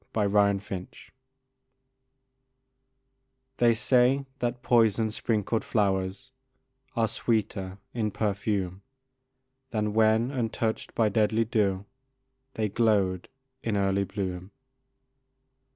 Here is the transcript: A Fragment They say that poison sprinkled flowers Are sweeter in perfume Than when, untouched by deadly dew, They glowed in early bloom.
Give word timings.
A 0.15 0.27
Fragment 0.27 0.97
They 3.57 3.75
say 3.75 4.25
that 4.39 4.63
poison 4.63 5.11
sprinkled 5.11 5.63
flowers 5.63 6.31
Are 6.95 7.07
sweeter 7.07 7.77
in 7.93 8.09
perfume 8.09 8.81
Than 9.69 9.93
when, 9.93 10.31
untouched 10.31 10.95
by 10.95 11.09
deadly 11.09 11.45
dew, 11.45 11.85
They 12.55 12.67
glowed 12.67 13.29
in 13.61 13.77
early 13.77 14.05
bloom. 14.05 14.49